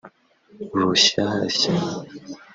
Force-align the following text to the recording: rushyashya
rushyashya 0.79 1.71